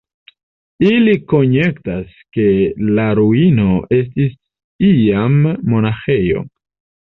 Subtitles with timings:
[0.91, 2.47] Ili konjektas, ke
[3.01, 3.69] la ruino
[4.01, 4.35] estis
[4.93, 6.47] iam monaĥejo.